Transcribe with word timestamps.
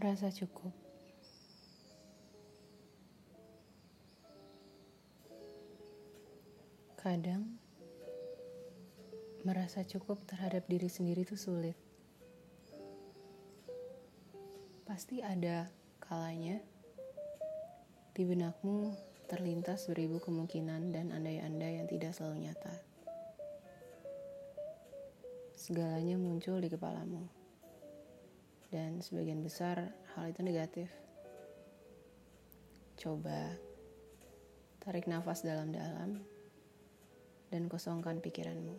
Merasa 0.00 0.32
cukup. 0.32 0.72
Kadang 6.96 7.44
merasa 9.44 9.84
cukup 9.84 10.24
terhadap 10.24 10.64
diri 10.72 10.88
sendiri 10.88 11.28
itu 11.28 11.36
sulit. 11.36 11.76
Pasti 14.88 15.20
ada 15.20 15.68
kalanya 16.00 16.64
di 18.16 18.24
benakmu 18.24 18.96
terlintas 19.28 19.84
beribu 19.84 20.16
kemungkinan 20.16 20.96
dan 20.96 21.12
andai-andai 21.12 21.76
yang 21.76 21.84
tidak 21.92 22.16
selalu 22.16 22.48
nyata. 22.48 22.72
Segalanya 25.52 26.16
muncul 26.16 26.56
di 26.56 26.72
kepalamu 26.72 27.39
dan 28.70 29.02
sebagian 29.02 29.42
besar 29.42 29.90
hal 30.14 30.30
itu 30.30 30.46
negatif. 30.46 30.88
Coba 32.94 33.58
tarik 34.78 35.10
nafas 35.10 35.42
dalam-dalam 35.42 36.22
dan 37.50 37.62
kosongkan 37.66 38.22
pikiranmu. 38.22 38.78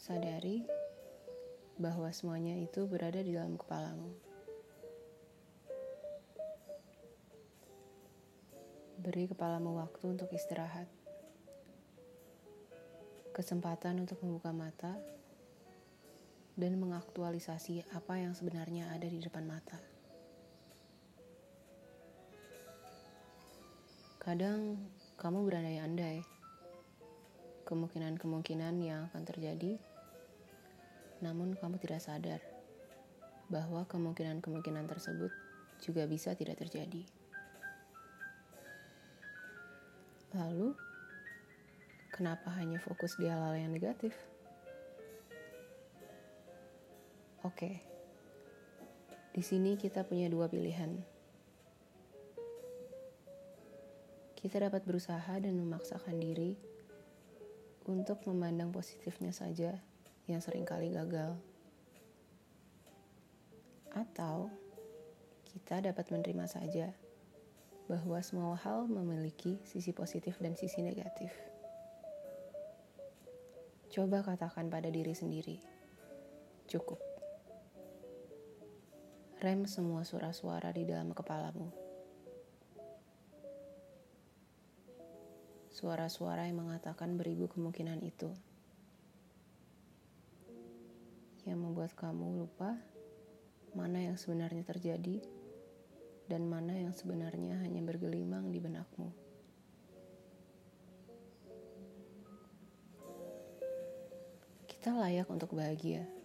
Sadari 0.00 0.64
bahwa 1.76 2.08
semuanya 2.12 2.56
itu 2.56 2.88
berada 2.88 3.20
di 3.20 3.36
dalam 3.36 3.60
kepalamu. 3.60 4.12
Beri 9.04 9.28
kepalamu 9.28 9.76
waktu 9.76 10.16
untuk 10.16 10.32
istirahat, 10.32 10.88
kesempatan 13.36 14.00
untuk 14.00 14.16
membuka 14.24 14.48
mata 14.48 14.96
dan 16.54 16.78
mengaktualisasi 16.78 17.82
apa 17.90 18.22
yang 18.22 18.30
sebenarnya 18.34 18.90
ada 18.94 19.10
di 19.10 19.18
depan 19.18 19.42
mata. 19.42 19.78
Kadang 24.22 24.78
kamu 25.20 25.44
berandai-andai 25.44 26.24
kemungkinan-kemungkinan 27.68 28.74
yang 28.80 29.10
akan 29.12 29.22
terjadi, 29.26 29.76
namun 31.20 31.58
kamu 31.58 31.76
tidak 31.82 32.00
sadar 32.00 32.40
bahwa 33.52 33.84
kemungkinan-kemungkinan 33.84 34.88
tersebut 34.88 35.32
juga 35.84 36.08
bisa 36.08 36.32
tidak 36.32 36.56
terjadi. 36.56 37.04
Lalu, 40.34 40.74
kenapa 42.10 42.50
hanya 42.58 42.80
fokus 42.80 43.14
di 43.20 43.28
hal-hal 43.28 43.54
yang 43.54 43.70
negatif? 43.70 44.33
Oke, 47.44 47.76
di 49.36 49.44
sini 49.44 49.76
kita 49.76 50.00
punya 50.08 50.32
dua 50.32 50.48
pilihan. 50.48 50.96
Kita 54.32 54.64
dapat 54.64 54.80
berusaha 54.88 55.36
dan 55.36 55.52
memaksakan 55.52 56.24
diri 56.24 56.56
untuk 57.84 58.24
memandang 58.24 58.72
positifnya 58.72 59.28
saja 59.28 59.76
yang 60.24 60.40
sering 60.40 60.64
kali 60.64 60.88
gagal. 60.96 61.36
Atau 63.92 64.48
kita 65.44 65.84
dapat 65.84 66.08
menerima 66.08 66.48
saja 66.48 66.96
bahwa 67.92 68.24
semua 68.24 68.56
hal 68.56 68.88
memiliki 68.88 69.60
sisi 69.68 69.92
positif 69.92 70.40
dan 70.40 70.56
sisi 70.56 70.80
negatif. 70.80 71.28
Coba 73.92 74.24
katakan 74.24 74.72
pada 74.72 74.88
diri 74.88 75.12
sendiri, 75.12 75.60
cukup 76.72 77.13
rem 79.44 79.68
semua 79.68 80.08
suara-suara 80.08 80.72
di 80.72 80.88
dalam 80.88 81.12
kepalamu. 81.12 81.68
Suara-suara 85.68 86.48
yang 86.48 86.64
mengatakan 86.64 87.20
beribu 87.20 87.52
kemungkinan 87.52 88.00
itu. 88.00 88.32
Yang 91.44 91.60
membuat 91.60 91.92
kamu 91.92 92.40
lupa 92.40 92.72
mana 93.76 94.00
yang 94.00 94.16
sebenarnya 94.16 94.64
terjadi 94.64 95.20
dan 96.24 96.48
mana 96.48 96.80
yang 96.80 96.96
sebenarnya 96.96 97.60
hanya 97.60 97.84
bergelimang 97.84 98.48
di 98.48 98.64
benakmu. 98.64 99.12
Kita 104.64 104.96
layak 104.96 105.28
untuk 105.28 105.52
bahagia 105.52 106.23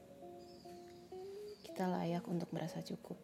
kita 1.79 1.95
layak 1.95 2.27
untuk 2.27 2.51
merasa 2.51 2.83
cukup. 2.83 3.15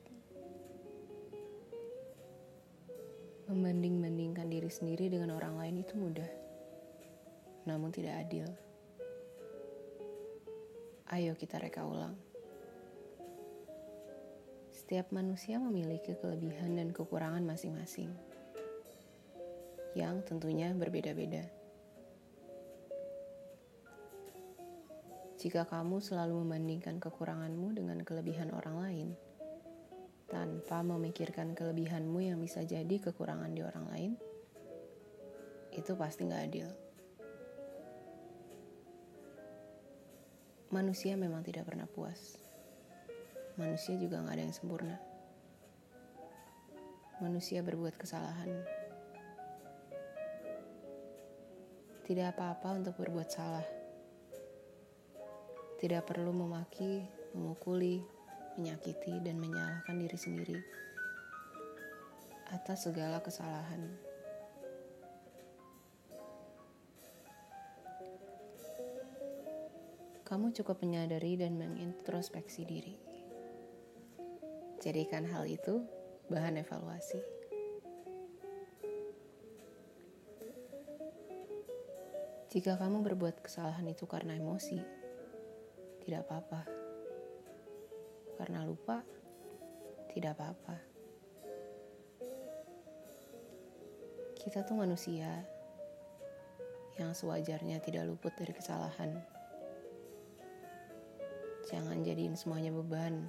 Membanding-bandingkan 3.51 4.47
diri 4.47 4.71
sendiri 4.71 5.11
dengan 5.11 5.35
orang 5.35 5.59
lain 5.59 5.83
itu 5.83 5.91
mudah, 5.99 6.31
namun 7.67 7.91
tidak 7.91 8.16
adil. 8.16 8.47
Ayo 11.11 11.35
kita 11.35 11.59
reka 11.59 11.83
ulang. 11.83 12.16
Setiap 14.72 15.11
manusia 15.11 15.59
memiliki 15.59 16.16
kelebihan 16.16 16.79
dan 16.79 16.95
kekurangan 16.95 17.43
masing-masing, 17.43 18.16
yang 19.99 20.23
tentunya 20.23 20.72
berbeda-beda. 20.72 21.43
Jika 25.45 25.61
kamu 25.69 26.01
selalu 26.01 26.41
membandingkan 26.41 26.97
kekuranganmu 26.97 27.78
dengan 27.78 28.01
kelebihan 28.01 28.50
orang 28.50 28.81
lain, 28.81 29.07
tanpa 30.25 30.81
memikirkan 30.81 31.53
kelebihanmu 31.53 32.17
yang 32.17 32.41
bisa 32.41 32.66
jadi 32.66 32.97
kekurangan 32.97 33.53
di 33.53 33.61
orang 33.61 33.85
lain, 33.94 34.11
itu 35.69 35.94
pasti 35.94 36.25
nggak 36.25 36.44
adil. 36.50 36.66
Manusia 40.73 41.13
memang 41.13 41.45
tidak 41.45 41.69
pernah 41.69 41.85
puas. 41.85 42.41
Manusia 43.61 44.01
juga 44.01 44.25
nggak 44.25 44.34
ada 44.41 44.45
yang 44.50 44.55
sempurna. 44.57 44.97
Manusia 47.22 47.61
berbuat 47.61 47.94
kesalahan. 48.01 48.50
Tidak 52.01 52.34
apa-apa 52.34 52.81
untuk 52.81 52.97
berbuat 52.97 53.29
salah 53.29 53.74
tidak 55.85 56.09
perlu 56.09 56.34
memaki, 56.34 57.06
memukuli, 57.38 58.01
menyakiti, 58.57 59.22
dan 59.22 59.38
menyalahkan 59.38 60.01
diri 60.01 60.18
sendiri 60.18 60.57
atas 62.50 62.90
segala 62.90 63.22
kesalahan. 63.22 63.85
Kamu 70.25 70.57
cukup 70.57 70.81
menyadari 70.81 71.38
dan 71.38 71.53
mengintrospeksi 71.53 72.66
diri. 72.66 72.97
Jadikan 74.81 75.29
hal 75.29 75.46
itu 75.46 75.85
bahan 76.34 76.66
evaluasi. 76.66 77.22
Jika 82.50 82.81
kamu 82.81 83.06
berbuat 83.06 83.46
kesalahan 83.46 83.85
itu 83.85 84.09
karena 84.09 84.34
emosi, 84.34 85.04
tidak 86.05 86.21
apa-apa. 86.29 86.61
Karena 88.38 88.61
lupa, 88.61 89.01
tidak 90.13 90.38
apa-apa. 90.38 90.77
Kita 94.38 94.61
tuh 94.61 94.77
manusia 94.77 95.41
yang 97.01 97.17
sewajarnya 97.17 97.81
tidak 97.81 98.05
luput 98.05 98.38
dari 98.38 98.53
kesalahan. 98.53 99.17
Jangan 101.66 102.05
jadiin 102.05 102.37
semuanya 102.37 102.69
beban. 102.69 103.25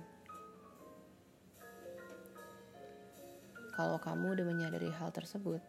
Kalau 3.73 3.96
kamu 3.96 4.37
udah 4.37 4.44
menyadari 4.44 4.93
hal 4.93 5.08
tersebut, 5.17 5.64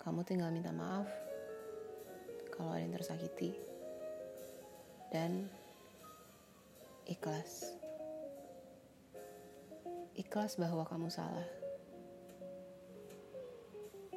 kamu 0.00 0.24
tinggal 0.24 0.48
minta 0.48 0.72
maaf 0.72 1.08
kalau 2.56 2.72
ada 2.72 2.80
yang 2.80 2.96
tersakiti 2.96 3.65
dan 5.16 5.48
ikhlas. 7.08 7.72
Ikhlas 10.12 10.60
bahwa 10.60 10.84
kamu 10.84 11.08
salah. 11.08 11.48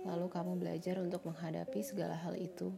Lalu 0.04 0.28
kamu 0.28 0.60
belajar 0.60 1.00
untuk 1.00 1.24
menghadapi 1.24 1.80
segala 1.88 2.20
hal 2.20 2.36
itu 2.36 2.76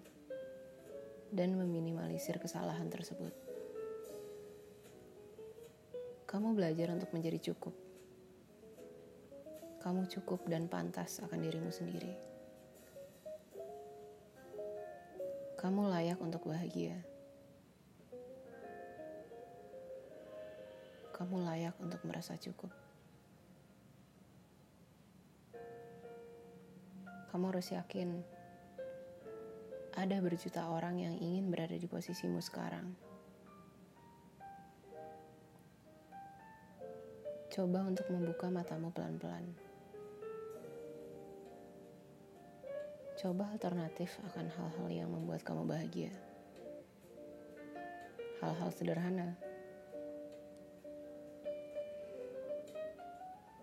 dan 1.34 1.58
meminimalisir 1.58 2.38
kesalahan 2.38 2.94
tersebut. 2.94 3.34
Kamu 6.30 6.54
belajar 6.54 6.94
untuk 6.94 7.10
menjadi 7.18 7.50
cukup. 7.50 7.74
Kamu 9.82 10.06
cukup 10.14 10.46
dan 10.46 10.70
pantas 10.70 11.26
akan 11.26 11.42
dirimu 11.42 11.74
sendiri. 11.74 12.14
Kamu 15.58 15.90
layak 15.90 16.22
untuk 16.22 16.46
bahagia. 16.46 17.11
Layak 21.62 21.78
untuk 21.78 22.02
merasa 22.10 22.34
cukup. 22.42 22.74
Kamu 27.30 27.54
harus 27.54 27.69
yakin 27.69 28.18
ada 29.94 30.18
berjuta 30.25 30.74
orang 30.74 30.98
yang 30.98 31.13
ingin 31.22 31.54
berada 31.54 31.78
di 31.78 31.86
posisimu 31.86 32.42
sekarang. 32.42 32.98
Coba 37.54 37.86
untuk 37.86 38.10
membuka 38.10 38.50
matamu 38.50 38.90
pelan-pelan. 38.90 39.46
Coba 43.22 43.54
alternatif 43.54 44.18
akan 44.34 44.50
hal-hal 44.50 44.88
yang 44.90 45.10
membuat 45.13 45.46
kamu 45.46 45.69
bahagia. 45.69 46.10
Hal-hal 48.42 48.74
sederhana. 48.74 49.50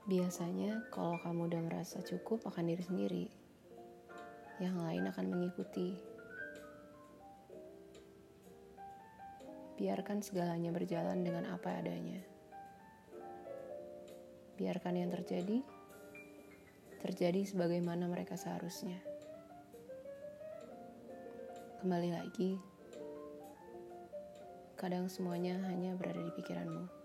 Biasanya 0.09 0.89
kalau 0.89 1.21
kamu 1.21 1.53
udah 1.53 1.61
merasa 1.69 2.01
cukup 2.01 2.41
akan 2.49 2.73
diri 2.73 2.81
sendiri, 2.81 3.25
yang 4.57 4.81
lain 4.81 5.05
akan 5.05 5.27
mengikuti. 5.29 5.93
Biarkan 9.77 10.25
segalanya 10.25 10.73
berjalan 10.73 11.21
dengan 11.21 11.53
apa 11.53 11.77
adanya. 11.77 12.25
Biarkan 14.57 14.97
yang 14.97 15.13
terjadi 15.13 15.61
terjadi 17.05 17.45
sebagaimana 17.45 18.09
mereka 18.09 18.41
seharusnya. 18.41 18.97
Kembali 21.85 22.11
lagi, 22.17 22.57
kadang 24.75 25.13
semuanya 25.13 25.61
hanya 25.69 25.93
berada 25.95 26.25
di 26.25 26.33
pikiranmu. 26.33 26.98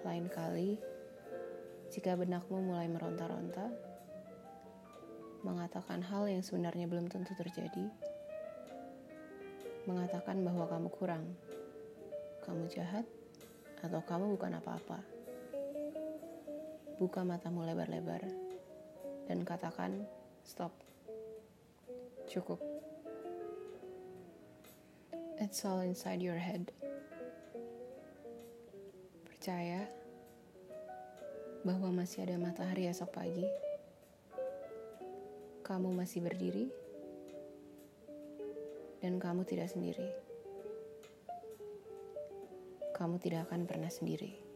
Lain 0.00 0.32
kali, 0.32 0.80
jika 1.92 2.16
benakmu 2.16 2.64
mulai 2.64 2.88
meronta-ronta, 2.88 3.68
mengatakan 5.44 6.00
hal 6.00 6.24
yang 6.24 6.40
sebenarnya 6.40 6.88
belum 6.88 7.12
tentu 7.12 7.36
terjadi, 7.36 7.84
mengatakan 9.84 10.40
bahwa 10.40 10.64
kamu 10.68 10.88
kurang, 10.88 11.24
kamu 12.44 12.64
jahat, 12.72 13.04
atau 13.84 14.00
kamu 14.04 14.36
bukan 14.36 14.56
apa-apa. 14.56 15.00
Buka 17.00 17.20
matamu 17.24 17.64
lebar-lebar 17.64 18.24
dan 19.28 19.44
katakan 19.44 20.04
stop. 20.44 20.72
Cukup. 22.28 22.60
It's 25.40 25.64
all 25.64 25.80
inside 25.80 26.20
your 26.20 26.36
head. 26.36 26.68
Percaya 29.40 29.88
bahwa 31.64 31.88
masih 32.04 32.28
ada 32.28 32.36
matahari 32.36 32.84
esok 32.92 33.08
pagi. 33.08 33.48
Kamu 35.64 35.96
masih 35.96 36.20
berdiri 36.20 36.68
dan 39.00 39.16
kamu 39.16 39.48
tidak 39.48 39.72
sendiri. 39.72 40.12
Kamu 42.92 43.16
tidak 43.16 43.48
akan 43.48 43.64
pernah 43.64 43.88
sendiri. 43.88 44.49